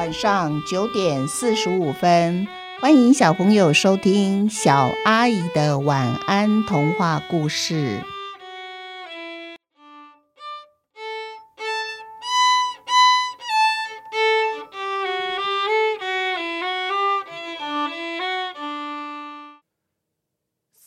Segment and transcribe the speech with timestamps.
[0.00, 2.46] 晚上九点四十五分，
[2.80, 8.02] 欢迎小朋友收听小阿姨的晚安童话故事。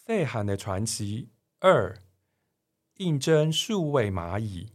[0.07, 1.99] 细汉的传奇二：
[2.97, 4.71] 应征数位蚂蚁。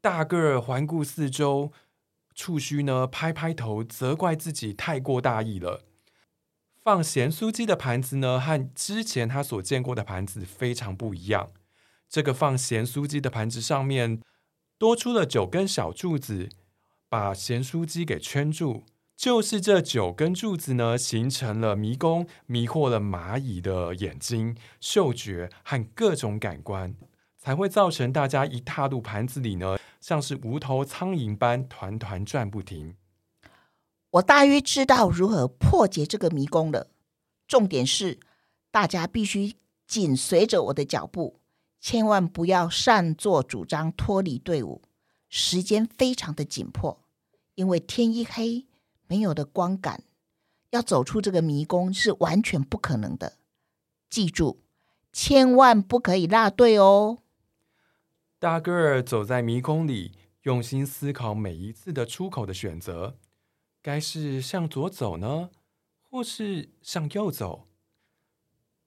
[0.00, 1.72] 大个儿环顾四周，
[2.34, 5.84] 触须呢拍拍头，责怪自己太过大意了。
[6.82, 11.50] 放咸酥鸡的盘子呢，和之前他所见过的盘子非常不一样。
[12.08, 14.20] 这个放咸酥鸡的盘子上面
[14.78, 16.48] 多出了九根小柱子，
[17.08, 18.84] 把咸酥鸡给圈住。
[19.16, 26.96] 就是这九根柱子呢，形成了迷宫，迷惑了蚂蚁的眼睛、嗅觉和各种感官。
[27.38, 32.96] 才会造成大家一踏入盘子里呢，像是无头苍蝇般团团转不停。
[34.10, 36.88] 我大约知道如何破解这个迷宫了。
[37.46, 38.18] 重点是，
[38.72, 39.54] 大家必须
[39.86, 41.40] 紧随着我的脚步，
[41.80, 44.82] 千万不要擅作主张脱离队伍。
[45.28, 47.00] 时间非常的紧迫，
[47.54, 48.66] 因为天一黑，
[49.06, 50.02] 没有了光感，
[50.70, 53.34] 要走出这个迷宫是完全不可能的。
[54.10, 54.60] 记住，
[55.12, 57.21] 千万不可以落队哦。
[58.42, 60.10] 大个儿走在迷宫里，
[60.42, 63.16] 用心思考每一次的出口的选择，
[63.80, 65.50] 该是向左走呢，
[66.02, 67.68] 或是向右走？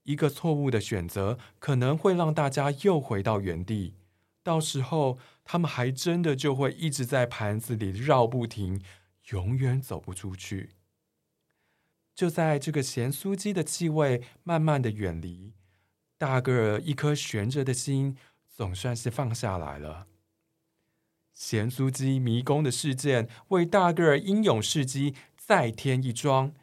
[0.03, 3.93] 一个错误的选择可能会让大家又回到原地，
[4.43, 8.81] 到时候他们还真的就会一直在盘子里绕不停，
[9.29, 10.71] 永远走不出去。
[12.13, 15.53] 就在这个咸酥鸡的气味慢慢的远离，
[16.17, 18.17] 大个儿一颗悬着的心。
[18.55, 20.07] 总算是放下来了。
[21.33, 26.53] 咸酥鸡迷宫的事件为大个儿英勇事迹再添一桩。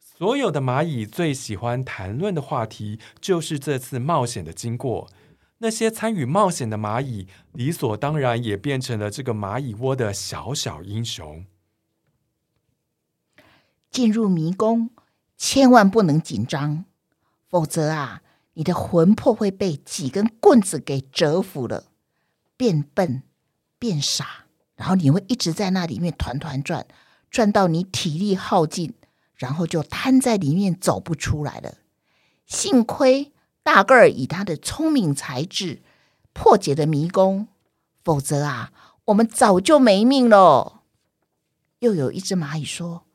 [0.00, 5.08] 所有的蚂蚁最喜欢谈论的话题就是这次冒险的经过。
[5.58, 11.46] 那些参与冒险的蚂蚁理所当然也变成了这个蚂蚁窝的小小英雄。
[13.88, 14.90] 进入迷宫，
[15.36, 16.84] 千万不能紧张，
[17.48, 18.22] 否则啊。
[18.54, 21.84] 你的魂魄会被几根棍子给折服了，
[22.56, 23.22] 变笨、
[23.78, 24.44] 变傻，
[24.76, 26.86] 然后你会一直在那里面团团转，
[27.30, 28.94] 转到你体力耗尽，
[29.34, 31.78] 然后就瘫在里面走不出来了。
[32.44, 33.32] 幸亏
[33.62, 35.82] 大个儿以他的聪明才智
[36.34, 37.48] 破解了迷宫，
[38.04, 38.72] 否则啊，
[39.06, 40.82] 我们早就没命了。
[41.78, 43.06] 又有一只蚂蚁说：“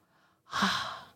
[0.50, 1.16] 啊，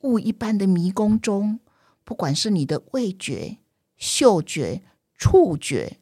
[0.00, 1.60] 雾一般的迷宫中。”
[2.06, 3.58] 不管是你的味觉、
[3.96, 4.84] 嗅觉、
[5.18, 5.98] 触觉，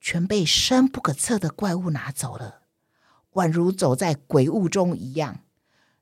[0.00, 2.62] 全被深不可测的怪物拿走了，
[3.32, 5.40] 宛如走在鬼雾中一样。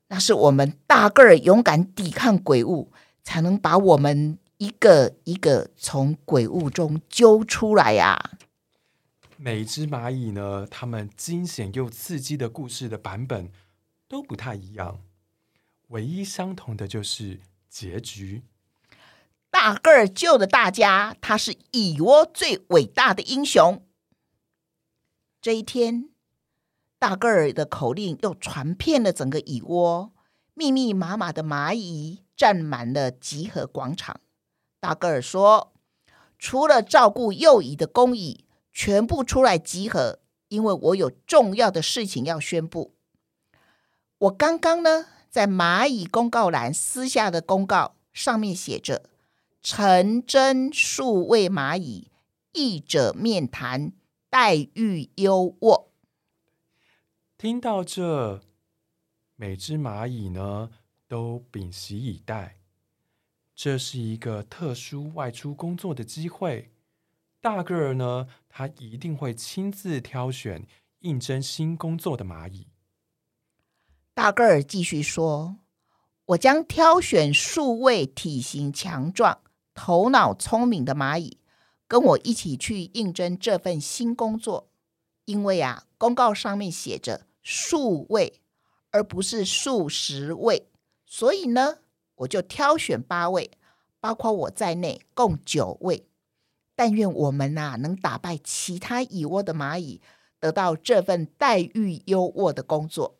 [0.09, 2.91] 那是我们大个儿勇敢抵抗鬼物，
[3.23, 8.37] 才能把我们一个一个从鬼雾中揪出来呀、
[9.35, 13.51] 每只蚂蚁呢，它们惊险又刺激的故事的版本
[14.07, 14.99] 都不太一样，
[15.87, 18.43] 唯一相同的就是结局。
[19.61, 23.85] 大个儿救了大家，他是蚁窝最伟大的英雄。
[25.41, 26.11] 这一天，
[26.97, 30.13] 大个儿的口令又传遍了整个蚁窝，
[30.53, 34.21] 密密麻麻的蚂蚁占满了集合广场。
[34.79, 35.73] 大个儿说
[36.39, 42.93] ：“除了照顾幼蚁的工蚁，全部出来集合，因为我有重要的事情要宣布。
[44.19, 49.03] 我刚刚呢，在蚂蚁公告栏撕下的公告，上面写着。”
[49.61, 52.11] 诚征数位蚂蚁，
[52.53, 53.91] 译者面谈，
[54.29, 55.87] 待遇优渥。
[57.37, 58.41] 听到这，
[59.35, 60.69] 每只蚂蚁呢
[61.09, 62.59] 都屏息以待。
[63.53, 66.71] 这是一个特殊外出工作的机会。
[67.41, 70.65] 大个儿呢，他一定会亲自挑选
[70.99, 72.67] 应征新工作的蚂蚁。
[74.13, 75.57] 大个儿继续说
[76.27, 79.41] ：“我将挑选数位、体型强壮。”
[79.81, 81.37] 头脑聪明的蚂蚁，
[81.87, 84.69] 跟我一起去应征这份新工作。
[85.23, 88.41] 因为啊，公告上面写着数位，
[88.91, 90.69] 而不是数十位，
[91.05, 91.77] 所以呢，
[92.15, 93.51] 我就挑选八位，
[94.01, 96.09] 包括我在内，共九位。
[96.75, 100.01] 但愿我们呐、能打败其他蚁窝的蚂蚁，
[100.41, 103.17] 得到这份待遇优渥的工作。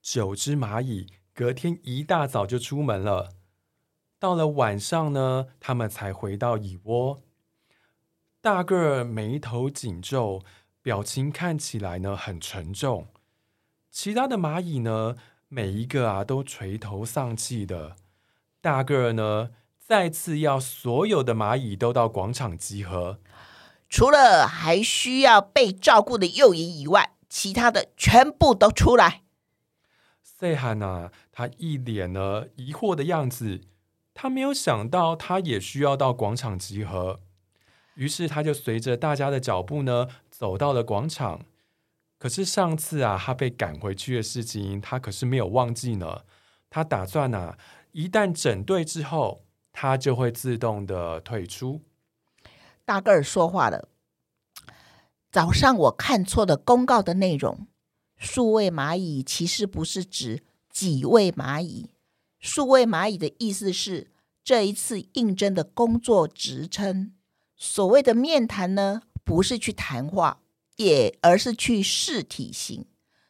[0.00, 3.32] 九只蚂蚁隔天一大早就出门了。
[4.24, 7.20] 到了晚上呢，他们才回到蚁窝。
[8.40, 10.40] 大个儿眉头紧皱，
[10.80, 13.08] 表情看起来呢很沉重。
[13.90, 15.16] 其他的蚂蚁呢，
[15.48, 17.96] 每一个啊都垂头丧气的。
[18.62, 23.18] 大个儿呢，再次要所有的蚂蚁都到广场集合，
[23.90, 29.20] 除了还需要被照顾的幼蚁以外，其他的全部都出来。
[30.22, 33.60] 塞罕呐，他一脸呢疑惑的样子，
[34.14, 37.20] 他没有想到他也需要到广场集合，
[37.96, 41.44] 于是他就随着大家的脚步呢走到了广场。
[42.18, 46.22] 可是上次啊，他被赶回去的事情，他可是没有忘记呢。
[46.70, 47.58] 他打算呐、啊。
[47.92, 51.82] 一旦整队之后，他就会自动的退出。
[52.84, 53.88] 大个儿说话了。
[55.30, 57.66] 早上我看错了公告的内容，
[58.16, 61.90] 数位蚂蚁其实不是指几位蚂蚁。
[62.44, 64.10] 数位蚂蚁的意思是
[64.44, 67.14] 这一次应征的工作职称。
[67.56, 70.42] 所谓的面谈呢，不是去谈话，
[70.76, 72.84] 也而是去试体型，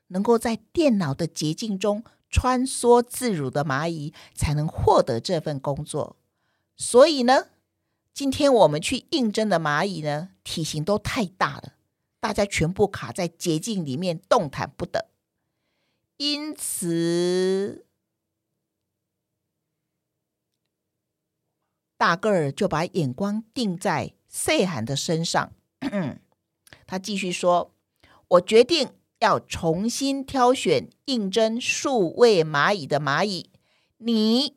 [0.09, 2.03] 能够在电脑的捷径中。
[2.29, 6.17] 穿梭自如的蚂蚁才能获得这份工作，
[6.77, 7.47] 所以呢，
[8.13, 11.75] 今天我们去应征的蚂蚁呢，体型都太大了，
[12.19, 15.11] 大家全部卡在捷径里面，动弹不得。
[16.17, 17.87] 因此，
[21.97, 25.53] 大个儿就把眼光定在细汉的身上。
[26.87, 27.73] 他继续说
[28.29, 33.49] ：“我决定。”要重新挑选应征数位蚂蚁的蚂蚁，
[33.97, 34.57] 你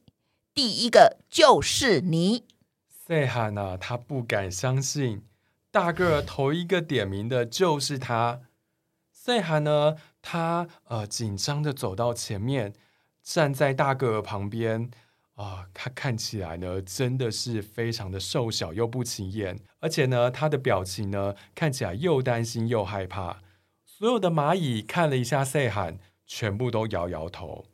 [0.53, 2.43] 第一个就是你。
[2.89, 5.21] 细汉呐，他不敢相信，
[5.71, 8.41] 大个儿头一个点名的就是他。
[9.13, 12.73] 细汉呢，他呃紧张的走到前面，
[13.23, 14.91] 站在大个儿旁边
[15.37, 23.41] 啊、他看起来呢真的是非常的瘦小又不起眼，而且呢他的表情呢看起来又担心又害怕。
[23.85, 27.65] 所有的蚂蚁看了一下细汉，全部都摇摇头。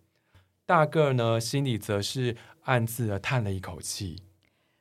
[0.66, 4.24] 大个儿呢，心里则是暗自的叹了一口气。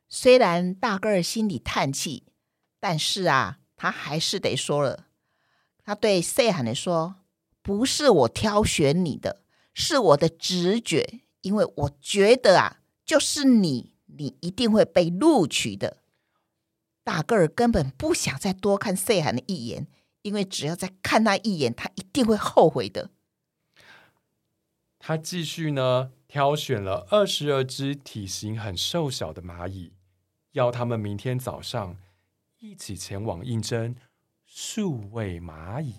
[0.09, 2.23] 虽然大个儿心里叹气，
[2.81, 5.07] 但是啊，他还是得说了。
[5.85, 7.15] 他对细汉的说
[7.61, 9.41] ：“不是我挑选你的，
[9.73, 15.99] 是我的直觉，因为我觉得啊，就是你，你一定会被录取的。”
[17.05, 19.87] 大个儿根本不想再多看细汉的一眼。
[20.23, 23.09] 因为只要再看他一眼，他一定会后悔的。
[24.97, 29.91] 他继续呢，挑选了二十二只体型很瘦小的蚂蚁，
[30.53, 31.97] 要他们明天早上
[32.59, 33.97] 一起前往应征
[34.45, 35.95] 数位蚂蚁。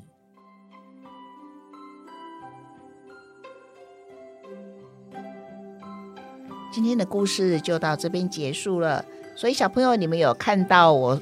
[6.75, 9.05] 今天的故事就到这边结束了。
[9.37, 11.17] 所以小朋友，你们有看到我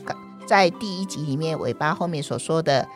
[0.46, 2.88] 在第一集里面尾巴后面所说的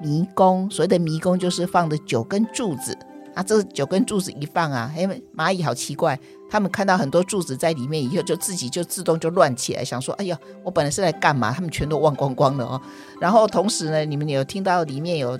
[0.00, 2.98] 迷宫，所谓的迷宫就是放的九根柱子
[3.32, 3.44] 啊。
[3.44, 6.18] 这九根柱子一放啊，哎，蚂蚁好奇怪，
[6.50, 11.52] 他们看到很多柱子在里面以后，就自己就自动就乱起来，想说：哎呀，我本来是来干嘛？
[11.52, 12.82] 他们全都忘光光了哦。
[13.20, 15.38] 然后同时呢，你们有听到里面有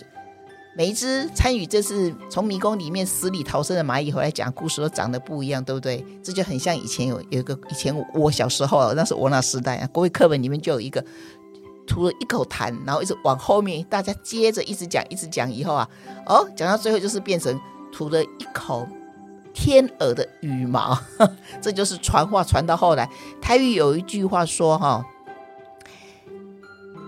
[0.76, 6.04] 每一只参与这次从迷宫里面死里逃生的蚂蚁回来讲故事，都长得不一样，对不对？
[6.22, 11.04] 这就很像以前有有一个以前我小时候，那是我那时代啊，国语课本里面就有一个。
[11.86, 15.88] 吐了一口痰，然后一直往后面，大家接着一直讲，一直讲，以后啊，
[16.24, 17.58] 哦，讲到最后就是变成
[17.90, 18.86] 吐了一口
[19.52, 20.96] 天鹅的羽毛，
[21.60, 23.10] 这就是传话传到后来。
[23.42, 25.04] 台语有一句话说哈，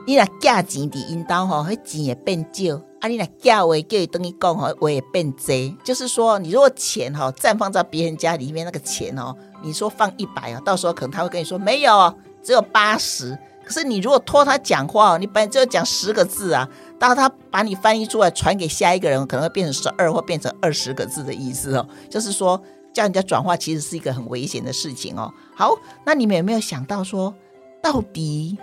[0.04, 5.76] 你若假钱的引导哈，会钱也变少；啊，你若假话叫伊等于讲哈，我也变贼。
[5.82, 13.36] 就是说，你如果钱哈暂放在别人家里面，那个钱哦，你说放一百啊，到时候可能他会跟你说没有，只有八十。
[13.64, 21.84] 可是你如果托他讲话哦，你本来就要讲十个字啊，当他把你翻译出来传给下一个人，可能会变成十二或变成二十个字的意思哦。
[22.08, 25.28] 就是说叫人家转化，其实是一个很危险的事情哦。
[25.56, 25.74] 好，
[26.06, 27.34] 那你们有没有想到说，
[27.82, 28.56] 到底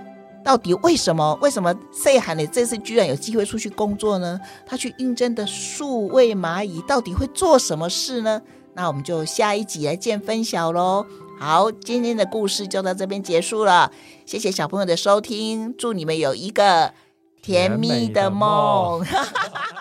[0.43, 4.39] 到底为什么为什么细汉的这次居然有机会出去工作呢？
[4.65, 8.41] 他去应征的数位蚂蚁到底会做什么事呢？
[8.73, 11.05] 那我们就下一集来见分晓喽。
[11.39, 13.91] 好，今天的故事就到这边结束了。
[14.25, 16.93] 谢谢小朋友的收听，祝你们有一个
[17.41, 19.05] 甜蜜的梦。